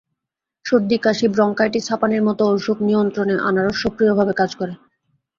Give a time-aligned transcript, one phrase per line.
[0.65, 4.73] সর্দি-কাশি, bronchitis, হাঁপানির মতো অসুখ নিয়ন্ত্রণে আনারস সক্রিয়ভাবে কাজ করে।